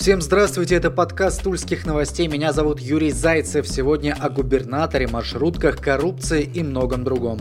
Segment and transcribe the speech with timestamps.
[0.00, 2.26] Всем здравствуйте, это подкаст Тульских новостей.
[2.26, 3.68] Меня зовут Юрий Зайцев.
[3.68, 7.38] Сегодня о губернаторе, маршрутках, коррупции и многом другом.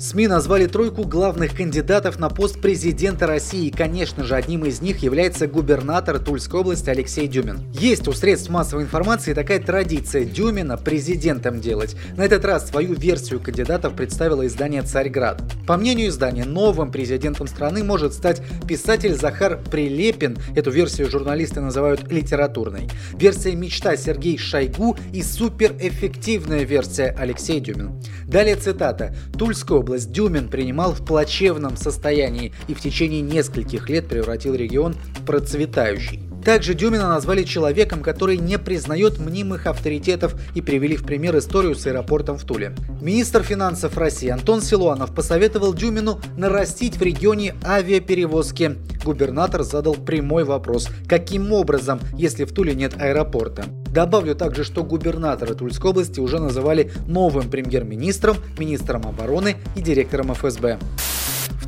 [0.00, 3.66] СМИ назвали тройку главных кандидатов на пост президента России.
[3.66, 7.70] И, конечно же, одним из них является губернатор Тульской области Алексей Дюмин.
[7.74, 11.96] Есть у средств массовой информации такая традиция Дюмина президентом делать.
[12.16, 15.42] На этот раз свою версию кандидатов представило издание «Царьград».
[15.66, 20.38] По мнению издания, новым президентом страны может стать писатель Захар Прилепин.
[20.56, 22.88] Эту версию журналисты называют литературной.
[23.12, 28.00] Версия «Мечта» Сергей Шойгу и суперэффективная версия Алексей Дюмин.
[28.26, 29.14] Далее цитата.
[29.36, 34.94] Тульская область область Дюмин принимал в плачевном состоянии и в течение нескольких лет превратил регион
[35.18, 36.29] в процветающий.
[36.44, 41.86] Также Дюмина назвали человеком, который не признает мнимых авторитетов и привели в пример историю с
[41.86, 42.74] аэропортом в Туле.
[43.00, 48.76] Министр финансов России Антон Силуанов посоветовал Дюмину нарастить в регионе авиаперевозки.
[49.04, 53.64] Губернатор задал прямой вопрос, каким образом, если в Туле нет аэропорта.
[53.92, 60.78] Добавлю также, что губернатора Тульской области уже называли новым премьер-министром, министром обороны и директором ФСБ.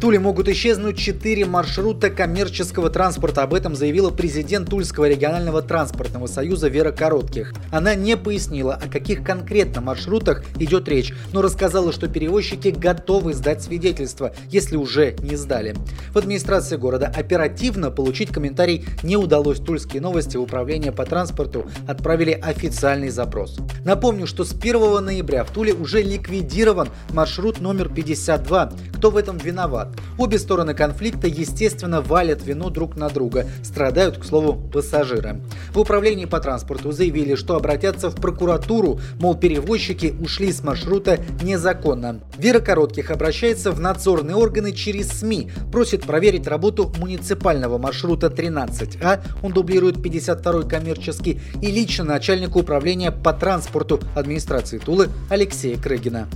[0.02, 3.44] Туле могут исчезнуть четыре маршрута коммерческого транспорта.
[3.44, 7.54] Об этом заявила президент Тульского регионального транспортного союза Вера Коротких.
[7.70, 13.62] Она не пояснила, о каких конкретно маршрутах идет речь, но рассказала, что перевозчики готовы сдать
[13.62, 15.76] свидетельство, если уже не сдали.
[16.12, 19.60] В администрации города оперативно получить комментарий не удалось.
[19.60, 23.56] Тульские новости в управление по транспорту отправили официальный запрос.
[23.84, 28.72] Напомню, что с 1 ноября в Туле уже ликвидирован маршрут номер 52.
[28.96, 29.91] Кто в этом виноват?
[30.18, 33.46] Обе стороны конфликта, естественно, валят вину друг на друга.
[33.62, 35.40] Страдают, к слову, пассажиры.
[35.72, 42.20] В управлении по транспорту заявили, что обратятся в прокуратуру, мол, перевозчики ушли с маршрута незаконно.
[42.36, 49.52] Вера Коротких обращается в надзорные органы через СМИ, просит проверить работу муниципального маршрута 13А, он
[49.52, 56.28] дублирует 52-й коммерческий, и лично начальника управления по транспорту администрации Тулы Алексея Крыгина.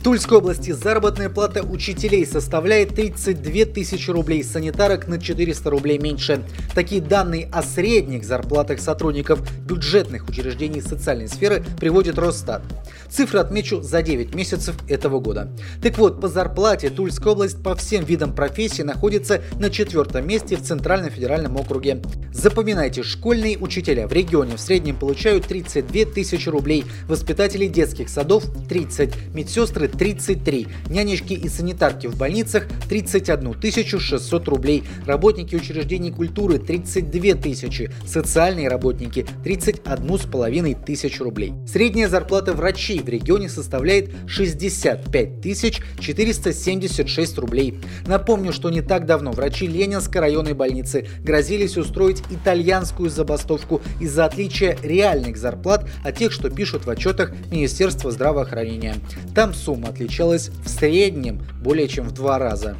[0.00, 6.42] В Тульской области заработная плата учителей составляет 32 тысячи рублей, санитарок на 400 рублей меньше.
[6.74, 12.62] Такие данные о средних зарплатах сотрудников бюджетных учреждений социальной сферы приводит Росстат.
[13.10, 15.54] Цифры отмечу за 9 месяцев этого года.
[15.82, 20.62] Так вот, по зарплате Тульская область по всем видам профессий находится на четвертом месте в
[20.62, 22.00] Центральном федеральном округе.
[22.32, 29.34] Запоминайте, школьные учителя в регионе в среднем получают 32 тысячи рублей, воспитатели детских садов 30,
[29.34, 33.60] медсестры 33, нянечки и санитарки в больницах 31
[34.00, 41.52] 600 рублей, работники учреждений культуры 32 тысячи, социальные работники 31 с половиной тысяч рублей.
[41.66, 47.78] Средняя зарплата врачей в регионе составляет 65 тысяч 476 рублей.
[48.06, 54.76] Напомню, что не так давно врачи Ленинской районной больницы грозились устроить итальянскую забастовку из-за отличия
[54.82, 58.96] реальных зарплат от тех, что пишут в отчетах Министерства здравоохранения.
[59.34, 62.76] Там сумма сумма отличалась в среднем более чем в два раза.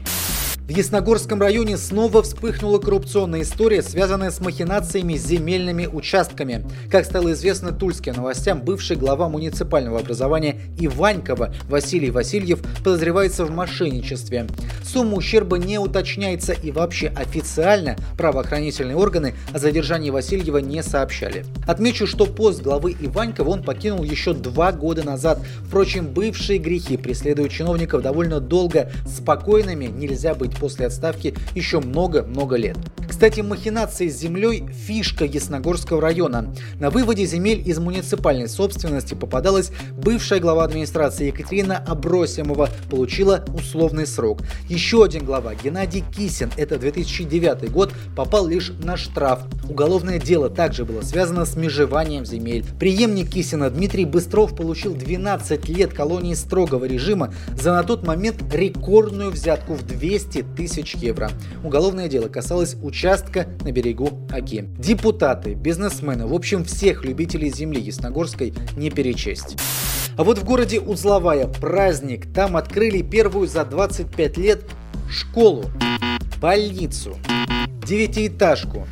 [0.70, 6.64] В Ясногорском районе снова вспыхнула коррупционная история, связанная с махинациями с земельными участками.
[6.88, 14.46] Как стало известно тульским новостям, бывший глава муниципального образования Иванькова Василий Васильев подозревается в мошенничестве.
[14.84, 21.46] Сумма ущерба не уточняется и вообще официально правоохранительные органы о задержании Васильева не сообщали.
[21.66, 25.40] Отмечу, что пост главы Иванькова он покинул еще два года назад.
[25.66, 28.92] Впрочем, бывшие грехи преследуют чиновников довольно долго.
[29.04, 32.76] Спокойными нельзя быть после отставки еще много-много лет.
[33.10, 36.54] Кстати, махинации с землей– фишка Ясногорского района.
[36.78, 44.42] На выводе земель из муниципальной собственности попадалась бывшая глава администрации Екатерина Абросимова, получила условный срок.
[44.68, 49.40] Еще один глава, Геннадий Кисин, это 2009 год, попал лишь на штраф.
[49.68, 52.64] Уголовное дело также было связано с межеванием земель.
[52.78, 59.30] Приемник Кисина Дмитрий Быстров получил 12 лет колонии строгого режима за на тот момент рекордную
[59.30, 61.32] взятку в 200 тысяч евро.
[61.64, 64.68] Уголовное дело касалось участка на берегу Аки.
[64.78, 69.56] Депутаты, бизнесмены, в общем всех любителей земли Ясногорской не перечесть.
[70.18, 72.30] А вот в городе Узловая праздник.
[72.34, 74.64] Там открыли первую за 25 лет
[75.08, 75.64] школу,
[76.42, 77.16] больницу,
[77.86, 78.86] девятиэтажку,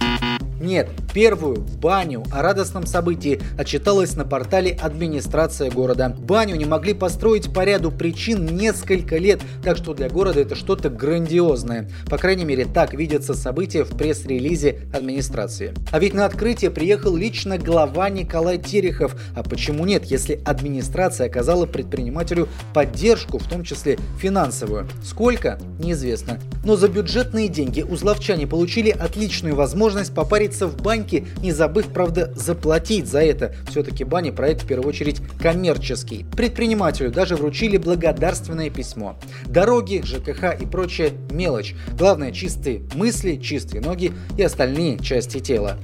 [0.58, 0.88] нет,
[1.19, 6.11] первую баню о радостном событии отчиталась на портале администрация города.
[6.17, 10.91] Баню не могли построить по ряду причин несколько лет, так что для города это что-то
[10.91, 11.91] грандиозное.
[12.09, 15.75] По крайней мере, так видятся события в пресс-релизе администрации.
[15.91, 19.17] А ведь на открытие приехал лично глава Николай Терехов.
[19.35, 24.88] А почему нет, если администрация оказала предпринимателю поддержку, в том числе финансовую?
[25.05, 25.59] Сколько?
[25.81, 26.38] Неизвестно.
[26.65, 31.88] Но за бюджетные деньги узловчане получили отличную возможность попарить отправиться в баньке бутылки, не забыв,
[31.88, 33.55] правда, заплатить за это.
[33.70, 36.25] Все-таки бани проект в первую очередь коммерческий.
[36.37, 39.16] Предпринимателю даже вручили благодарственное письмо.
[39.46, 41.75] Дороги, ЖКХ и прочая мелочь.
[41.96, 45.78] Главное чистые мысли, чистые ноги и остальные части тела.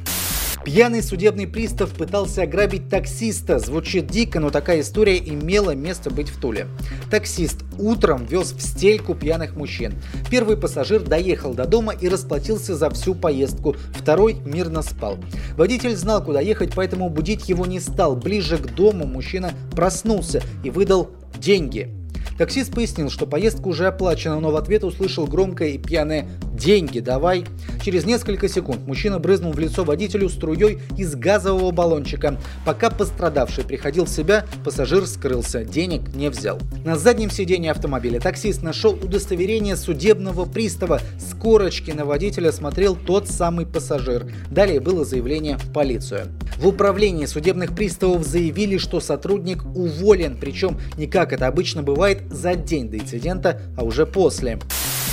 [0.64, 3.58] Пьяный судебный пристав пытался ограбить таксиста.
[3.58, 6.69] Звучит дико, но такая история имела место быть в Туле.
[7.11, 9.94] Таксист утром вез в стельку пьяных мужчин.
[10.31, 13.76] Первый пассажир доехал до дома и расплатился за всю поездку.
[13.93, 15.19] Второй мирно спал.
[15.56, 18.16] Водитель знал, куда ехать, поэтому будить его не стал.
[18.16, 22.04] Ближе к дому мужчина проснулся и выдал деньги.
[22.39, 27.45] Таксист пояснил, что поездка уже оплачена, но в ответ услышал громкое и пьяное «Деньги давай!».
[27.83, 32.41] Через несколько секунд мужчина брызнул в лицо водителю струей из газового баллончика.
[32.65, 36.59] Пока пострадавший приходил в себя, пассажир скрылся, денег не взял.
[36.85, 41.01] На заднем сиденье автомобиля таксист нашел удостоверение судебного пристава.
[41.19, 44.33] С корочки на водителя смотрел тот самый пассажир.
[44.51, 46.29] Далее было заявление в полицию.
[46.64, 52.55] В управлении судебных приставов заявили, что сотрудник уволен, причем не как это обычно бывает за
[52.55, 54.58] день до инцидента, а уже после.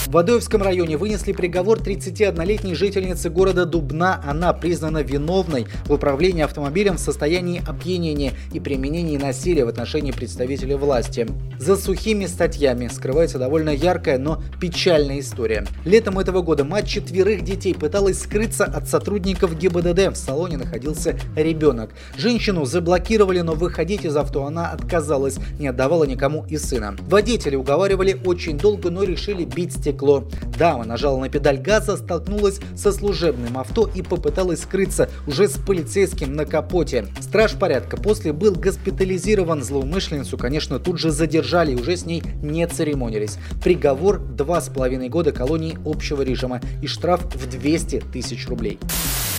[0.07, 4.21] В Адоевском районе вынесли приговор 31-летней жительнице города Дубна.
[4.25, 10.75] Она признана виновной в управлении автомобилем в состоянии опьянения и применении насилия в отношении представителей
[10.75, 11.27] власти.
[11.59, 15.65] За сухими статьями скрывается довольно яркая, но печальная история.
[15.85, 20.13] Летом этого года мать четверых детей пыталась скрыться от сотрудников ГИБДД.
[20.13, 21.91] В салоне находился ребенок.
[22.17, 26.97] Женщину заблокировали, но выходить из авто она отказалась, не отдавала никому и сына.
[27.07, 30.23] Водители уговаривали очень долго, но решили бить стекло стекло.
[30.57, 36.33] Дама нажала на педаль газа, столкнулась со служебным авто и попыталась скрыться уже с полицейским
[36.33, 37.07] на капоте.
[37.19, 39.63] Страж порядка после был госпитализирован.
[39.63, 43.37] Злоумышленницу, конечно, тут же задержали и уже с ней не церемонились.
[43.63, 48.79] Приговор два с половиной года колонии общего режима и штраф в 200 тысяч рублей.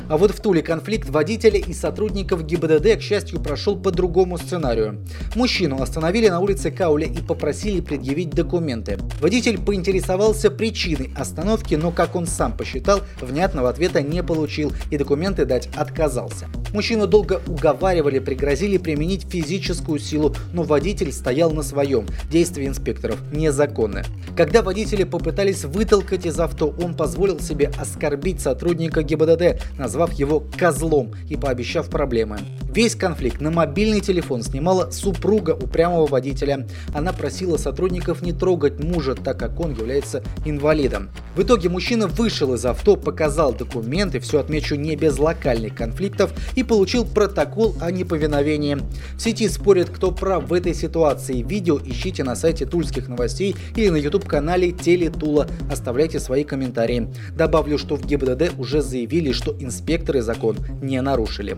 [0.09, 5.05] А вот в Туле конфликт водителя и сотрудников ГИБДД, к счастью, прошел по другому сценарию.
[5.35, 8.99] Мужчину остановили на улице Кауля и попросили предъявить документы.
[9.21, 15.45] Водитель поинтересовался причиной остановки, но, как он сам посчитал, внятного ответа не получил и документы
[15.45, 16.49] дать отказался.
[16.73, 22.07] Мужчину долго уговаривали, пригрозили применить физическую силу, но водитель стоял на своем.
[22.31, 24.05] Действия инспекторов незаконны.
[24.37, 31.13] Когда водители попытались вытолкать из авто, он позволил себе оскорбить сотрудника ГИБДД, назвав его козлом
[31.29, 32.39] и пообещав проблемы.
[32.75, 36.67] Весь конфликт на мобильный телефон снимала супруга упрямого водителя.
[36.95, 41.11] Она просила сотрудников не трогать мужа, так как он является инвалидом.
[41.37, 46.62] В итоге мужчина вышел из авто, показал документы, все отмечу не без локальных конфликтов, и
[46.63, 48.79] получил протокол о неповиновении.
[49.17, 51.43] В сети спорят, кто прав в этой ситуации.
[51.43, 55.47] Видео ищите на сайте Тульских новостей или на YouTube-канале Телетула.
[55.71, 57.09] Оставляйте свои комментарии.
[57.37, 61.57] Добавлю, что в ГИБДД уже заявили, что инспекторы закон не нарушили.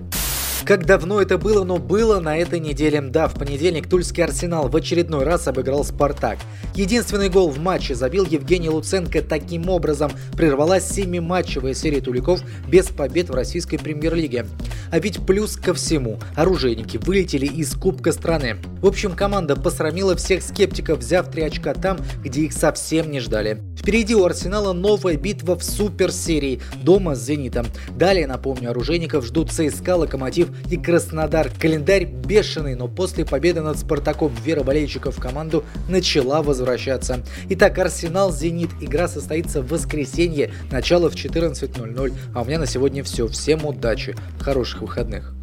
[0.65, 3.03] Как давно это было, но было на этой неделе.
[3.03, 6.39] Да, в понедельник Тульский Арсенал в очередной раз обыграл Спартак.
[6.75, 9.21] Единственный гол в матче забил Евгений Луценко.
[9.21, 14.47] Таким образом прервалась семиматчевая серия туликов без побед в российской премьер-лиге.
[14.95, 18.59] А ведь плюс ко всему, оружейники вылетели из Кубка страны.
[18.81, 23.61] В общем, команда посрамила всех скептиков, взяв три очка там, где их совсем не ждали.
[23.85, 27.67] Впереди у Арсенала новая битва в суперсерии дома с Зенитом.
[27.91, 31.51] Далее, напомню, оружейников ждут ЦСКА, Локомотив и Краснодар.
[31.61, 37.23] Календарь бешеный, но после победы над Спартаком вера болельщиков в команду начала возвращаться.
[37.51, 38.71] Итак, Арсенал, Зенит.
[38.81, 42.15] Игра состоится в воскресенье, начало в 14.00.
[42.35, 43.29] А у меня на сегодня все.
[43.29, 45.35] Всем удачи, хороших выходных.